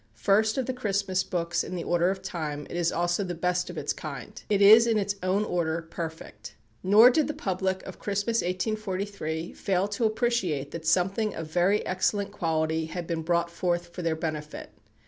[0.17, 3.69] First of the Christmas books in the order of time, it is also the best
[3.69, 6.55] of its own kind; it is in its own order perfect.
[6.81, 12.31] Nor did the public of Christmas, 1843, fail to appreciate that something of very excellent
[12.31, 14.71] quality had been brought forth for their benefit.